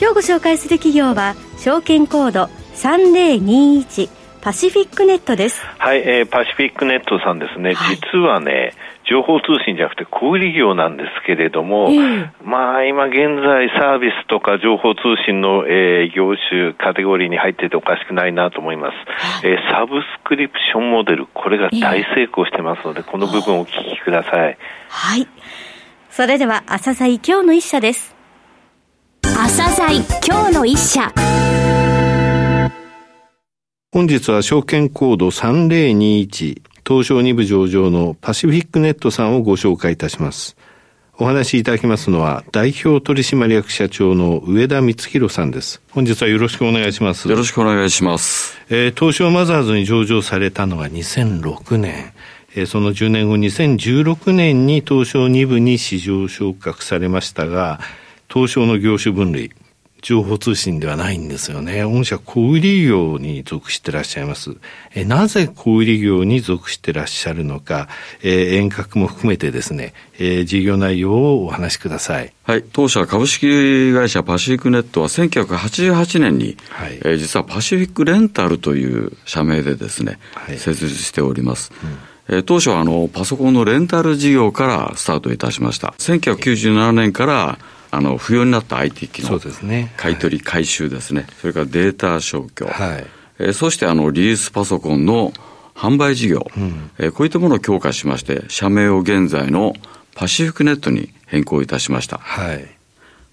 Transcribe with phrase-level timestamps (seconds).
[0.00, 5.64] 今日ご紹介する企業は証券コード3021パシフィックネットです。
[5.78, 8.74] はい、えー、パシフィックネットさんですね、はい、実はね
[9.08, 24.58] 情報通信じゃなくて小売業なんですけれども、えー、まあ今現在サービスとか情報通信の、えー、業種カテゴリーに入ってておかしくないなと思います、はい、えー、サブスクリプションモデルこれが大成功してますので、えー、この部分をお聞きください。
[24.88, 25.28] はい。
[26.10, 28.13] それでは朝鮮今日の一社です
[29.36, 31.12] 朝鮮今日の一社
[33.92, 40.56] 本日は証券コード3021東証2部上場のパシフィックネットさんをご紹介いたします。
[41.18, 45.82] お話しいただきますのは、代表取締役社長の上田光弘さんです。
[45.90, 47.28] 本日はよろしくお願いします。
[47.28, 48.56] よろしくお願いします。
[48.70, 52.12] えー、東証マザーズに上場されたのが2006年。
[52.54, 57.80] えー、その10年後2016年に東証2部に市場昇格されましたが、
[58.34, 59.52] 東証の業種分類、
[60.02, 61.84] 情報通信ではないんですよね。
[61.84, 64.56] 御社小売業に属してらっしゃいます。
[64.92, 67.88] えなぜ小売業に属してらっしゃるのか、
[68.24, 72.32] えー、遠隔も含めてですね、えー、事業内容をお話しください。
[72.42, 72.64] はい。
[72.72, 81.70] 当社株式会社パシフィックネットは1988年に、はい、えー、実はパシフィックレンタルという社名でですね、はい、設立しております。
[81.84, 85.94] うんえー、当初はあのパソコンのレンタル事業からスタートいたしました。
[85.98, 87.58] 1997年から
[87.96, 89.40] あの不要になった IT 機能、
[89.96, 93.06] 買取回収ですね、それからデータ消去、はい、
[93.38, 95.32] えー、そしてあのリリースパソコンの
[95.74, 99.74] 販売事業、うん、えー、こういったものを強化しまして、社名を現在の
[100.14, 102.18] パシフィックネットに変更いたしました。
[102.18, 102.66] はい、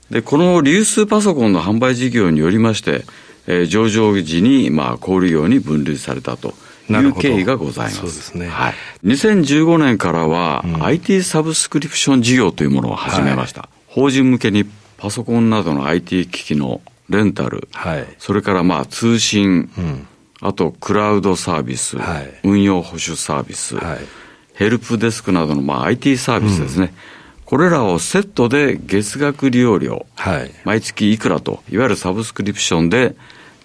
[0.09, 3.05] でこのリユースパソコンの販売事業によりまして、
[3.47, 6.53] えー、上場時に、まあ、小売業に分類されたと。
[6.89, 7.97] いう経緯がございます。
[7.97, 8.47] そうですね。
[8.47, 8.73] はい。
[9.05, 13.61] 2015年からは、うん、IT サブスクリプション事業というものを始めました。
[13.61, 14.63] はい法人向けに
[14.95, 20.07] パソコンなどの IT 機器のレンタル、はい、それからまあ通信、うん、
[20.39, 23.99] あとクラウドサービス、はい、運用保守サービス、はい、
[24.53, 30.05] ヘルプデスクなどのまあ IT サービスですね、うん、これらをセットで月額利用料、
[30.63, 33.17] 毎月いくらと、いわゆるサブスクリプションで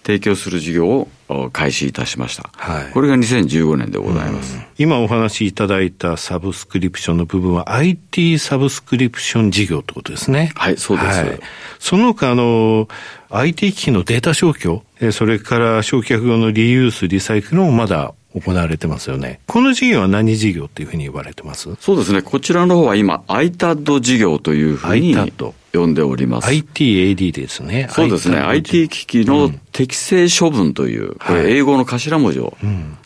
[0.03, 1.09] 提供する事業を
[1.53, 2.51] 開始いたしました。
[2.57, 4.59] はい、これが2015年でございます。
[4.79, 10.53] 今お話しいただいたサブスクリプションの部分は IT サブスクリプション事業ってことですね。
[10.55, 11.19] はい、そうです。
[11.21, 11.41] はい、
[11.79, 12.89] その他、あの、
[13.31, 19.41] IT 機器のデータ消去、それから焼却後のリユース、リサイクルもまだ行われてますよね。
[19.47, 21.75] この事業は何事業っていうふうに言われてます？
[21.81, 22.21] そうですね。
[22.21, 25.17] こちらの方は今、ITAD 事業というふうに。
[25.73, 26.49] 呼んでおります。
[26.49, 27.89] ITAD ですね。
[27.91, 28.39] そうですね。
[28.39, 32.57] IT 機器の適正処分という、これ英語の頭文字を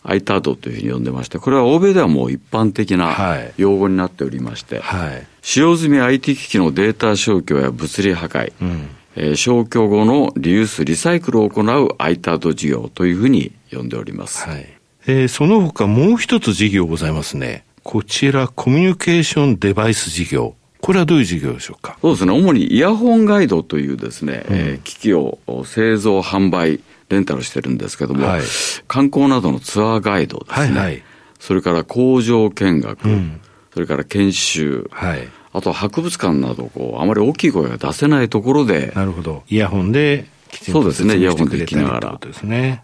[0.05, 8.87] ITAD というふうに呼んでまして、これは欧米ではもう一般的な用語になっておりまして、はい、使用済み IT 機器のデータ消去や物理破壊、うん
[9.17, 14.47] えー、消去後のリユース、リサイクルを行う ITAD 事業というふうに呼んでおります。
[14.47, 17.63] はいえー、その他もう一つ事業ございますね。
[17.83, 20.55] こちら、コミュニケーションデバイス事業。
[20.79, 21.97] これはどういう事業でしょうか？
[22.01, 22.33] そうですね。
[22.33, 26.79] 主にイヤホンガイドというですね、うん、えー、機器を製造、販売、
[27.09, 28.41] レンタルしてるんですけども、はい、
[28.87, 30.79] 観光などのツアーガイドですね。
[30.79, 31.03] はいはい、
[31.39, 33.41] それから工場見学、うん、
[33.73, 38.91] それから研修、はい、あと博物館など、こう、あまり大きい声が出せないところで。
[38.95, 39.43] なるほど。
[39.49, 42.17] イヤホンできちんとそうですね、イヤホンで聞きながら。
[42.19, 42.83] ですね。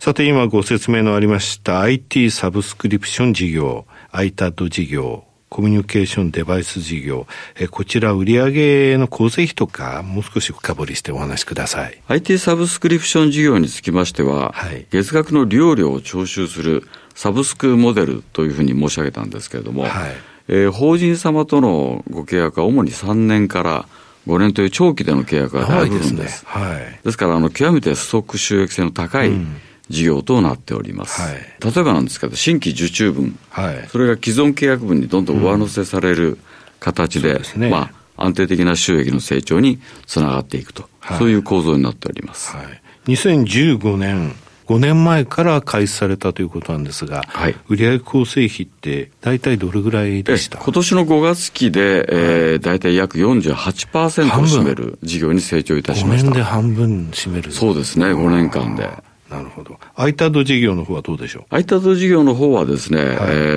[0.00, 7.26] さて今ご説明のありました IT サブスクリプション事業、ITAD 事業、コミュニケーションデバイス事業、
[7.58, 12.02] えこちら売上の構成比とか、もう少し深掘りしてお話しください。
[12.08, 19.92] IT サブスクリプション事業につきましては、はい、月額の利用料を徴収するサブスクモデルというふうに申し上げたんですけれども、はい、
[20.48, 23.88] えー、法人様とのご契約は主に3年から
[24.26, 26.16] 5年という長期での契約が大部分です。
[26.16, 29.60] ですね、はい、ですから、あの、極めてストック収益性の高い、うん。
[29.88, 31.22] 事業となっております。
[31.22, 36.38] はい、例えばなんですけど、新規受注分、はい、それが既存契約分にどんどん上乗せされる
[36.80, 42.56] 形で、うんね、まあ、安定的な収益の成長につながっていくと、はい、そういう構造になっております。
[42.56, 44.34] はい、2015年、
[44.66, 50.58] 5年前から開始されたということなんですが、はい、売上構成比って大体どれぐらいでした？
[50.58, 56.30] 今年の5月期で、えー、大体約48%を占める事業に成長いたしました。
[56.30, 58.90] 5年で半分占めるそうですね、5年間で。
[59.30, 59.76] なるほど。
[59.96, 61.44] アイタド事業の方はどうでしょう？
[61.54, 63.12] アイタド事業の方はですね、はい、え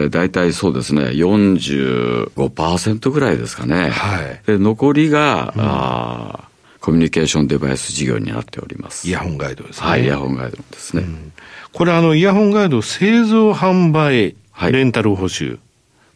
[0.06, 3.90] ー、大体そうですね、45%ぐらいですかね。
[3.90, 4.42] はい。
[4.48, 6.49] で、残りが、うん、あ
[6.82, 9.08] コミュニケーションデバイス事業になっております。
[9.08, 9.88] イヤホンガイドですね。
[9.88, 11.04] はい、イヤホンガイドですね。
[11.04, 11.34] うん、
[11.74, 14.36] これあの、イヤホンガイド製造販売、
[14.72, 15.60] レンタル補修。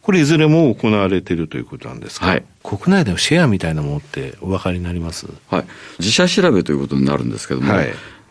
[0.02, 5.26] これいずれも行われているということなんですか、はい、国内でのシェアみたいなものってお分かりになります？
[5.48, 5.64] はい。
[5.98, 7.88] 自社調べということになるんですけども、はい、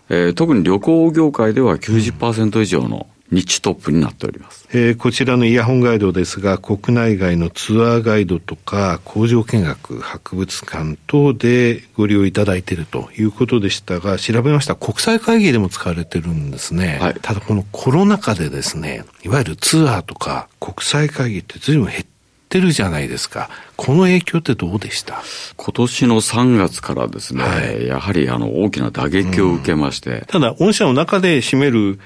[0.10, 4.68] えー、特に旅行業界では90%以上の日トップになっております。
[4.74, 17.00] えー、こちらのイヤホンガイドですが、国内外のツアーガイドとか工場見学、博物館等でご利用いただいているということでしたが、調べました国際会議でも使われてるんですね。
[17.02, 22.13] はい、ただこのコロナ禍でですね、いわゆるツアーとか国際会議って随分減って
[22.60, 23.50] るじゃないですか。
[23.76, 25.22] この影響ってどうでした？
[25.58, 30.10] 今年の3月からですね、はい、やはりあの大きな打撃を受けまして。
[30.12, 32.00] うん、ただ、御社の中で占める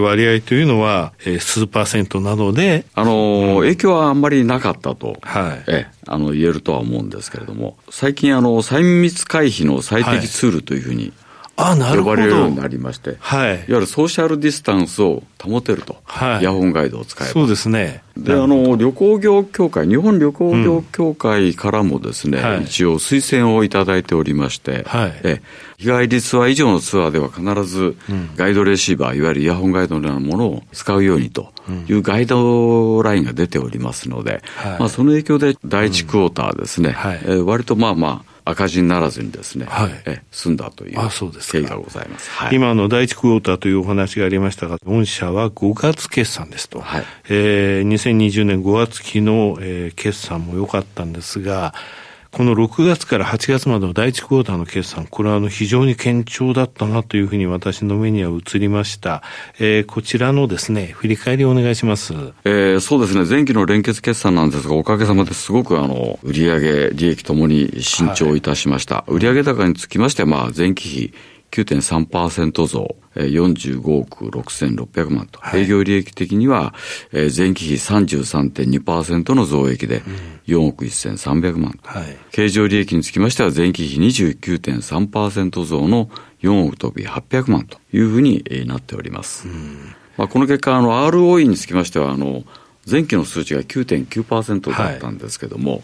[0.00, 2.84] 割合というのは、数パーセントなどで。
[2.94, 11.12] あの、影響はあんまりなかったと、はい、えあの言えるとは思うんですけれども、最近あの、細密回避の最適ツールというふうに、はい
[11.56, 12.16] あなるほど。
[12.16, 17.32] 呼ばれるようになりまして、はい、いわゆるソーシャルディスタンスを保てると、はい、イヤホンガイドを使えば。
[17.32, 18.02] そうですね。
[18.16, 22.62] で、あの、旅行業協会、日本旅行業協会からもですね、うん。
[22.64, 25.42] 一応推薦をいただいておりまして、はい、え
[25.78, 27.96] 日帰りツアー以上のツアーでは必ず
[28.36, 31.52] ガイドレシーバー、いわゆるイヤホンガイドのようなものを使うようにと
[31.88, 34.42] いうガイドラインが出ておりますので、
[34.78, 42.30] まあ、その影響で第一クォーターですね、はい、え割とまあまあ、赤字にならずにですね、はい、え済んだという経緯がございます。
[42.30, 46.80] はい、今の第一クォーターというお話がありましたが、御社は5月決算ですと。
[46.80, 51.74] はい、えー、2020年5月期の、えー、決算も良かったんですが、
[52.32, 59.22] この6月から8月までの第1クォーターの決算、これはあの非常に堅調だったなというふうに私の目には映りました。
[59.58, 62.14] えー、こちらのですね、振り返りをお願いします。
[62.44, 68.94] えー、そうですね、前期の連結決算なんですが、おかげさまですごくあの、売上利益ともに伸長いたしました。
[68.96, 71.12] はい、売上高につきましては、まあ、前期比
[71.52, 76.74] 9.3%増、45億6600万と、はい、営業利益的には、
[77.12, 80.02] 前期比33.2%の増益で
[80.46, 86.08] 4億1300万と、はい、経常利益につきましては前期比29.3%増の
[86.40, 89.46] 4億飛び800万というふうになっております。
[90.16, 92.44] まあ、この結果、あの、ROE につきましては、あの、
[92.90, 95.82] 前期の数値が9.9%だったんですけども、はい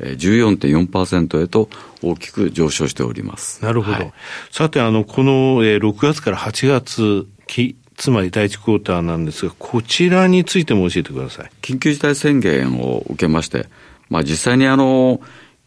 [0.00, 1.68] 14.4%へと
[2.02, 3.62] 大きく上昇しております。
[3.64, 3.98] なるほど。
[3.98, 4.12] はい、
[4.50, 11.50] さて、あの、この6月から8月期、つまり第一クォーターなんですが、こちらについても教えてください。
[11.60, 13.66] 緊急事態宣言を受けまして、
[14.08, 15.20] まあ実際にあの、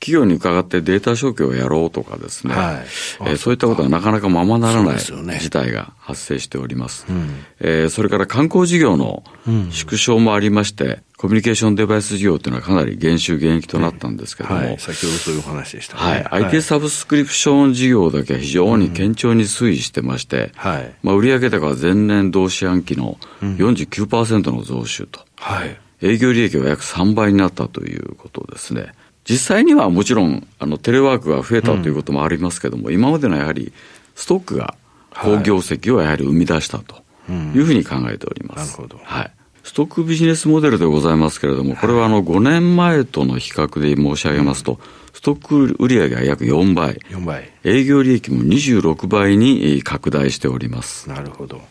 [0.04, 7.06] 企業に伺ってデータ消去をやろうとかですね、はい、えー、そういったことはなかなかままならない事態が発生しております。
[7.08, 7.30] そ、ねうん、
[7.62, 9.24] えー、それから観光事業の
[9.72, 16.44] 縮小もありまして、うん、コミュニケーションデバイス事業というのはかなり減収減益となったんですけども、はい、先ほどそういうお話でした、ね、はい。
[16.44, 28.92] IT サブスクリプション事業だけは非常に堅調に推移してまして、はい、まあ売上高は前年同四半期の49%の増収と、はい、営業利益は約3倍になったということですね。
[29.24, 33.72] 実際にはもちろんあのテレワークが増えたということもありますけども、うん、今までのやはり
[34.16, 34.76] ストックが
[35.16, 38.78] 好業績をやはり生み出したというふうに考えております。
[38.78, 39.02] なるほど。
[39.06, 39.32] はい。
[39.64, 44.80] ストックビジネスモデルでございますけれども、これはあの5年前との比較で申し上げますと、
[45.14, 46.96] ストック売上が約4倍。
[47.10, 47.50] 4倍。
[47.64, 51.08] 営業利益も26倍に拡大しております。
[51.10, 51.62] なるほど。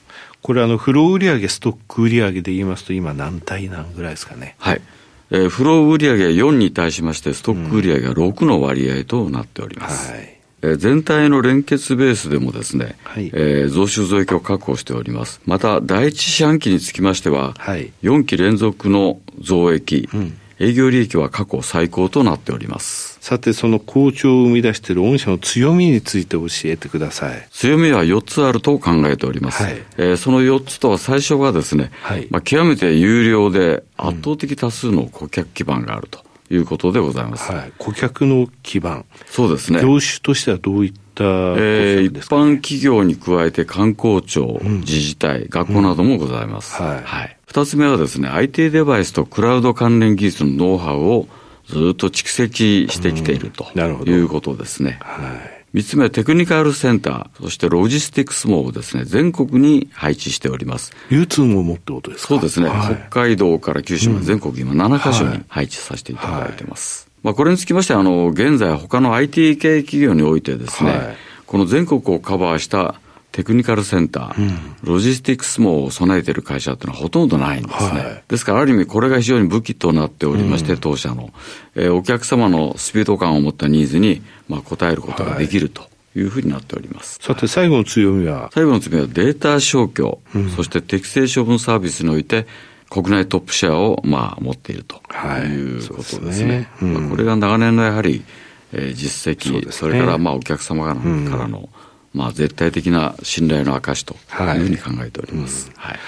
[0.40, 4.56] これあの、フロー売上、ストック売上で言いますと、今何対何ぐらいですかね？
[4.58, 4.80] はい。
[5.30, 10.12] えー、フロー売上4に対しまして、ストック売上が6の割合となっております。
[10.12, 15.40] うん、はいえ全体の連結ベースでもですね、はい、えー、増収増益を確保しております。
[15.44, 23.18] また、第一四半期につきましては、はい、4期連続の増益、うん、営業利益は過去最高となっております。
[23.20, 27.48] さて、その好調を生み出している御社の強みについて教えてください。
[27.50, 29.64] 強みは4つあると考えております。
[29.64, 36.20] はい、えー、その4つとは最初がですね、はい、まあ、極めて有料で圧倒的多数の顧客基盤があると。
[36.54, 37.50] いうことでございます。
[37.50, 39.04] はい、顧客の基盤。
[39.26, 39.80] そうですね。
[39.80, 46.82] 業種としてはどういったえー、一般企業に加えて観光庁、うん、自治体、学校などもございます。
[46.82, 47.02] うん、はい。
[47.02, 47.36] はい。
[47.46, 51.28] 二つ目はですね、IT デバイスとクラウド関連技術のノウハウを
[51.66, 53.66] ずっと蓄積してきていると
[54.08, 54.98] いうことですね。
[55.02, 55.51] はい。
[55.72, 60.92] 三つ目はテクニカルセンター、そしてロジスティクス網をですね、全国に配置しております。
[61.10, 62.34] 流通網もってことですか？
[62.34, 67.08] そうですね、はい、北海道から九州まで全国今7カ所に配置させていただいてます。
[67.08, 72.96] はい、まあこれにつきましては、あの、現在他の IT 系企業においてですね、はい、この全国をカバーした
[73.32, 78.00] テクニカルセンター、うん、ロジスティクス網を備えている会社っていうのはほとんどないんですね。
[78.00, 81.32] はい、ですから、ある意味これが非常に武器となっておりまして、うん、当社の、
[81.74, 85.90] えー、お客様のスピード感を持ったニーズに、まあ、応えることができると。
[86.14, 87.18] いうふうになっております。
[87.22, 88.50] さて、最後の強みは？
[88.52, 92.46] 最後の強みはデータ消去、うん、そして適正処分サービスにおいて、
[92.90, 96.68] 国内トップシェアを、まあ、持っているということですね。
[97.08, 98.22] これが長年のやはり、
[98.74, 101.70] えー、実績そ、ね,、れからまあお客様からの、
[102.14, 105.70] まあ、絶対的な信頼の証というふうに考えております。
[105.76, 105.98] はい、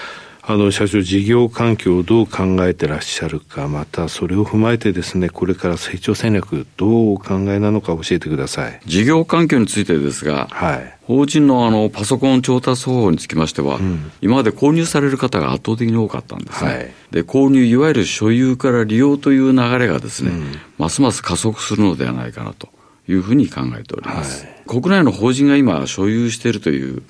[0.43, 8.79] あの社長、事業環境をどう考えてらっしゃるか、またそれを踏まえてですね、これから成長戦略、どうお考えなのか教えてください。
[8.85, 16.69] 事業環境についてですが、はい、法人のあのパソコン調達方法につきましては、うん、今まで購入される方が圧倒的に多かったんですね。
[16.69, 22.69] はい、で、購入、いわゆる所有から利用という流れがですね、うん、ますます加速するのではないかなと
[23.07, 24.45] いうふうに考えております。
[24.45, 27.03] はい、国内の法人が今所有しているという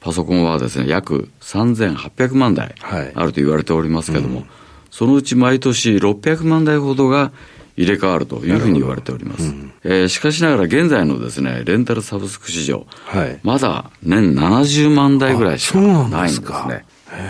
[0.00, 2.74] パソコンはですね、約3800万台
[3.14, 4.50] あると言われておりますけれども、はいうん、
[4.90, 7.32] そのうち毎年600万台ほどが
[7.76, 9.44] 入れ替わるというふうに言われております。
[9.44, 16.84] うん、えー、しかしながら現在のですね、レンタルサブスク市場、はい、まだ年70万台ぐらいしかないんですね。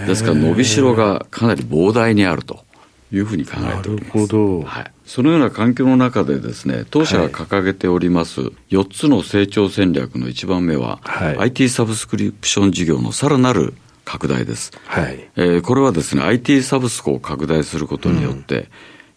[0.06, 2.64] ですから伸びしろがかなり膨大にあると
[3.12, 4.14] いうふうに考えております。
[4.14, 4.62] なるほど。
[4.62, 4.92] はい。
[5.12, 8.40] そのような環境の中でですね、当社が掲げております
[8.70, 13.74] 4つの成長戦略の1番目は、はい、IT サブスクリプション事業のさらなる
[14.06, 14.70] 拡大です。
[14.86, 15.28] はい。
[15.36, 18.66] えー、これはですね、IT サブスクを拡大することによって、うん、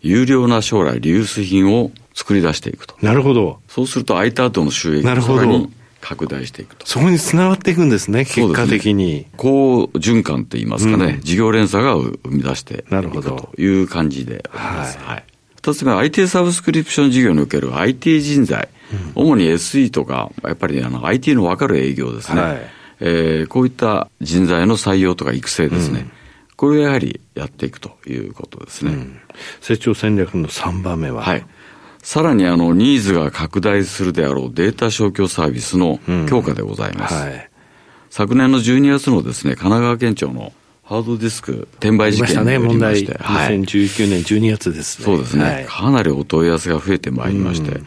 [0.01, 2.97] 有料な将来リユース品を作り出していくと。
[3.01, 3.61] なるほど。
[3.69, 5.71] そうすると空いた後の収益がさらに
[6.01, 6.85] 拡大していくと。
[6.85, 9.13] そこにつながっていくんですね、結果的に。
[9.13, 14.97] ね、好循環って言いますかね、うん、事業連鎖が生み出していくという感じであります。
[14.97, 15.25] はい、はい
[15.65, 18.69] 二つ目は IT サブスクリプション事業における IT 人材、
[19.15, 22.61] うん、主に SE とか、やっぱりあの IT の分かる営業ですね、はい、
[22.99, 26.11] えー、こういった人材の採用とか育成ですね、うん、
[26.55, 28.91] これをやはりやっていくということですね。
[28.91, 29.19] うん、
[29.59, 31.43] 成長戦略の3番目は、はい、
[32.03, 37.15] さらにあのニーズが拡大するであろうデータ消去サービスの強化でございます。
[37.15, 37.49] はい、
[38.11, 40.53] 昨年の12月のですね、神奈川県庁の
[40.85, 45.05] ハードディスク転売事件がありまして、ね、はい、2019年12月ですね。
[45.05, 47.81] そうですね、はい、かなりお問い合わせが増えてまいりまして、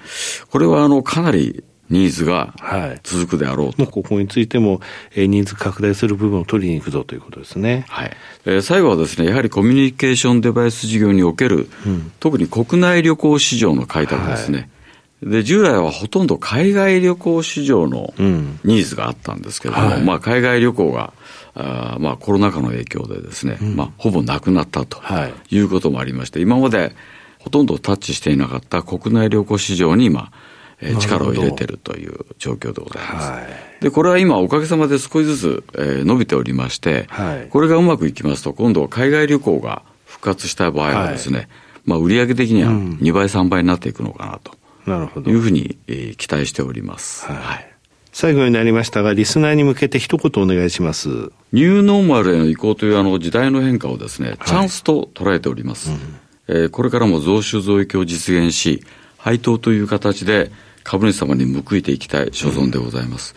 [0.50, 2.54] これはあのかなりニーズが
[3.02, 3.82] 続くであろうと。
[3.82, 4.80] はい、ここについても、
[5.14, 7.86] えー、ニーズ拡大する部分を取りに行くぞということですね。
[7.88, 8.16] はい。
[8.44, 14.68] えー、最後はですね、やはりコミュニケーションデバイス事業における、うん、特に国内旅行市場の開拓ですね。
[15.22, 18.12] はい、で、従来はほとんど海外旅行市場の
[18.64, 21.12] ニーズがあったんですけれども、うん、まあ海外旅行が
[21.58, 25.00] あまあ、コロナ禍の影響でですね、うん、まあ、ほぼなくなったと
[25.50, 26.94] いうこともありまして、今まで
[27.38, 30.30] ほとんどタッチしていなかった国内旅行市場に今、
[30.80, 33.30] えー、力を入れてるという状況でございます。
[33.30, 33.42] は
[33.80, 41.48] い、で、これは今おかげさまで少しずつ、えー、伸びておりまして、はい、これがうまくいきますと、今度海外旅行が復活した場合はですね、はい、
[41.86, 44.52] まあ売上的には2倍3倍になっていくのかなと。
[44.86, 45.30] なるほど。
[45.30, 47.26] いうふうに、えー、期待しております。
[47.26, 47.67] はい
[48.20, 51.08] 最後になりましたが、リスナーに向けて一言お願いします。
[51.52, 55.90] ニューノーマルへの移行というあの時代の変化をですね、チャンスと捉えております。
[55.90, 58.82] はいうん、えー、これからも増収増益を実現し、
[59.18, 60.50] 配当という形で
[60.82, 63.36] 株主様に報いていきたい所存でございます。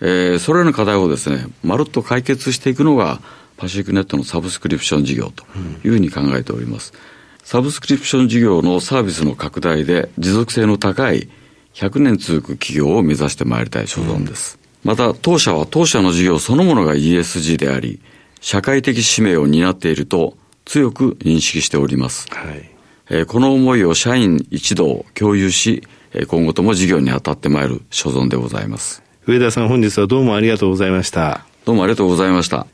[0.00, 3.20] うん、えー、それらの課題をですね、まるっと解決していくのが、
[3.58, 5.44] パシフィックネットのサブスクリプション事業と
[5.84, 6.94] いうふうに考えております。
[6.94, 7.00] うん、
[7.44, 11.28] サブスクリプション事業のサービスの拡大で持続性の高い
[11.74, 14.58] 100年続く企業を目指してまいりたい所存です。
[14.84, 18.00] うん、また、当社は当社の事業そのものが ESG であり、
[18.40, 22.28] 社会的使命を担っていると強く認識しております。
[22.30, 22.70] はい、
[23.10, 25.82] えー、この思いを社員一同共有し、
[26.28, 29.02] 今後とも事業に当たってまいる所存でございます。
[29.26, 31.44] 上田さん本日はどうもありがとうございました。
[31.64, 32.66] どうもありがとうございました。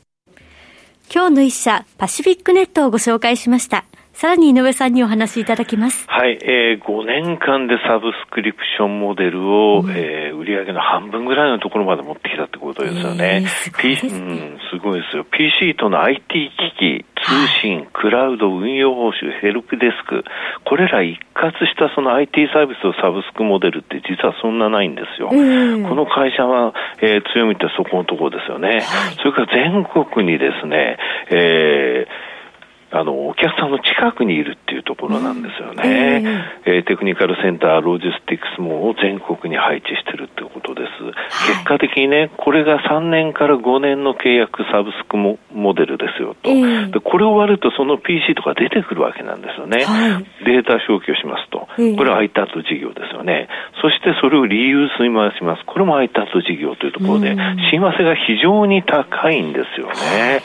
[1.13, 3.85] 今日の一社、パシフィックネットをご紹介しました。
[4.21, 6.05] さらに井上さんにお話しいただきます。
[6.07, 13.41] はい、えー、5年間でサブスクリプションモデルを、うん、えー、売上の半分ぐらいのところまで持ってきたってことですよね。
[13.41, 15.25] えー、すごいですね、うん、すごいですよ。
[15.25, 16.21] PC との IT
[16.77, 20.23] 機器、通信、はい、クラウド、運用報酬、ヘルプデスク、
[20.65, 25.29] これら一括したその IT サービスとサブスクモデルって実はそんなないんですよ。
[25.29, 28.69] この会社は、えー、強みってそこのところですよね。
[28.69, 28.81] はい、
[29.17, 30.99] それから全国にですね、
[31.31, 32.30] えー
[32.91, 35.81] あの、お客さんの近くにいるっていうところなんですよね。
[36.65, 40.91] えー、えー、テクニカルセンター、ロジスティクス網を全国に配置してるってことです。
[41.47, 45.37] 結果的にね、これが3年から5年の契約サブスクモ
[45.73, 46.99] デルですよと、えー、で。
[46.99, 49.85] これを割るとその PC とか出てくるわけなんですよね。
[49.85, 51.69] はい、データ消去しますと。
[51.97, 53.47] これは ITAT 事業ですよね。
[53.81, 55.63] そしてそれをリユースに回します。
[55.65, 57.37] これも ITAT 事業というところで、
[57.71, 60.41] 親和性が非常に高いんですよね。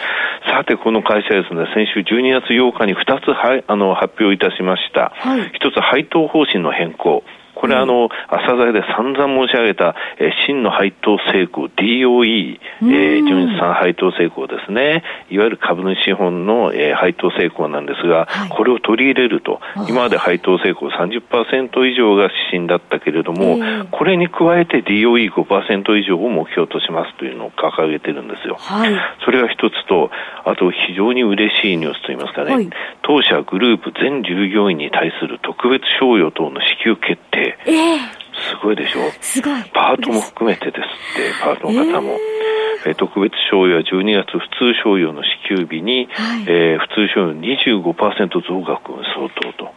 [0.47, 5.13] さて、この会社ですね、先週12月8日に2つはあの発表いたしました。
[5.15, 7.23] はい、1つ配当方針の変更。
[7.57, 15.03] これはあの、朝鮮で散々申し上げた、えー、真の配当成功 DOE、えー、純資産配当成功ですね。
[15.31, 23.59] いわゆる株主資本の、えー、配当成功なんですが、はい、これを取り入れると、今まで配当成功30%以上が指針だったけれども、
[23.91, 28.57] これに加えて DOE5% 以上を目標としますというのを掲げてるんですよ。
[28.61, 28.95] はい、
[29.25, 30.11] それが一つと、
[30.45, 32.69] あと非常に嬉しいニュースといいますかね、はい、
[33.03, 37.46] 当社グループ全従業員に対する特別賞与等の支給決定。
[37.67, 39.11] えー、すごいでしょ？
[39.21, 39.63] すごい。
[39.73, 40.81] パートも含めてですっ
[41.17, 42.13] て、パートの方も。
[42.13, 42.37] えー
[42.85, 49.73] え特別賞与は12月普通賞与の支給日に、はい、えー、普通賞与25%増額相当と、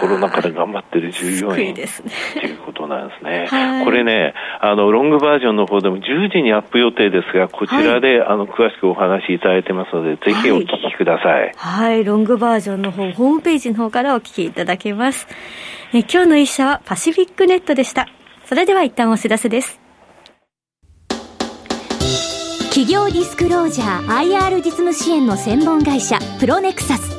[0.00, 1.86] コロナ禍で頑張ってる従業員と、ね、
[2.42, 3.46] いうことなんですね。
[3.48, 11.52] はい、これね、あの、ロングバージョンの方でも10時にアップ予定ですが、こちらで、はい、あの、詳しくお話しいただいてますので、ぜひお聞きください。
[11.56, 15.28] はい、ロングバージョンの方、ホームページの方からお聞きいただけます。
[15.94, 18.08] え今日の一社はパシフィックネットでした。
[18.46, 19.78] それでは一旦お知らせです。
[22.70, 27.14] 企業ディスクロージャー IR 実務支援の専門会社プロネクサス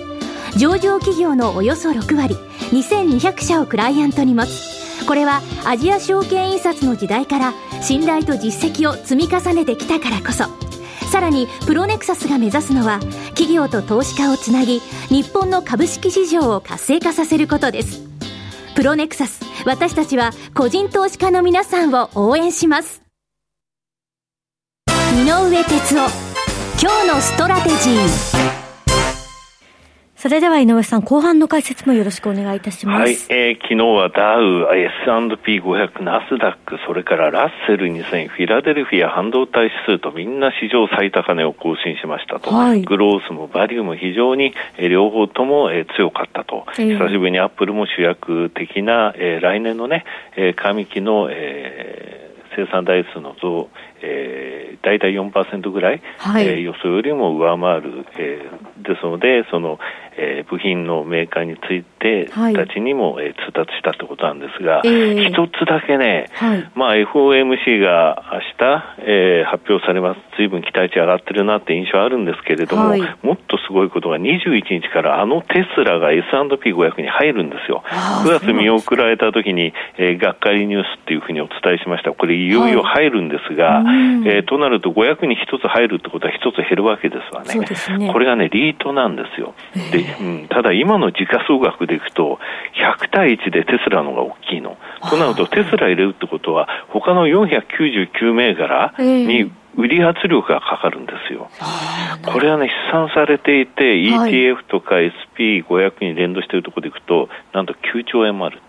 [0.57, 2.33] 上場企業のおよそ6割
[2.71, 7.53] 2200社をクライアントに持つこれはアジア証券印刷の時代から
[7.83, 10.45] 信頼と実績を積み重ねてきたからこそ
[11.11, 12.99] さらにプロネクサスが目指すのは
[13.35, 18.12] 企業と投資家をつなぎ日本の株式市場を活性化させることです
[18.75, 19.41] プロネクサス。
[19.65, 23.01] 私たちは個人投資家の皆さんを応援します。
[25.15, 26.33] 井上哲夫。
[26.81, 28.62] 今日のストラテジー。
[30.23, 33.01] それでは井上さん、後半の解説もよろしくお願いいたします。
[33.01, 42.51] はい、えー、昨日はダウ、S&P500、ナスダック、それからラッセル2000、フィラデルフィア半導体指数とみんな史上最高値を更新しましたと。
[42.51, 46.63] はい、グロースもバリューも非常に、えー、両方とも、えー、強かったと。
[46.79, 50.05] えー、久しぶりにアップルも主役的な、えー、来年のね、
[50.37, 52.12] えー、上期の、えー、
[52.55, 53.69] 生産台数の増、
[54.01, 59.79] えー、大体4%ぐらい、はい、えー、予想よりも上回る、えー、ですので、その、
[60.17, 70.19] えー、部品のメーカーについて、たちにも、えー、通達したってことなんですが、一、えー、つだけね、はい、まあ FOMC が明日、えー、発表されます。
[70.37, 77.83] 随分期待値上がってるなって印象あるんですけれども、はい、もっとすごいことが21日からあのテスラが S&P500 に入るんですよ。
[78.25, 82.11] 9月見送られた時に、えー、がっかりニュースっていうふうにお伝えしました。
[82.11, 83.85] これいよいよ入るんですが、はい、
[84.27, 87.53] えー、となると500に1つ入るってことは1つ減るわけですわね。
[87.97, 89.53] ねこれがね、リートなんですよ。
[89.91, 92.39] でうん、ただ今の時価総額でいくと、
[92.75, 94.77] 100対1でテスラのが大きいの。
[95.09, 101.49] となると、テスラ入れるってことは、他の499銘柄に売り圧力がかかるんですよ。
[102.25, 108.61] これはね、試算されていて、ETF とか SP500 に連動しているところでいくと、なんと9兆円もある。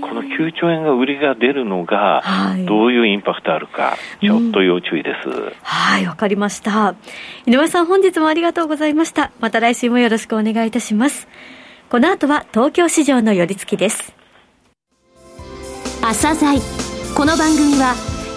[0.00, 2.22] この9兆円が売りが出るのが、
[2.66, 5.28] どういうインパクトあるか、ちょっと要注意です。
[5.62, 6.94] はい、わ、かりました。
[7.46, 9.30] 井上さん、本日もありがとうございました。
[9.40, 11.28] また来週もよろしくお願いいたします。
[11.88, 14.14] この後は東京市場の寄り付きです。
[16.02, 16.58] 朝鮮
[17.16, 18.17] この番組は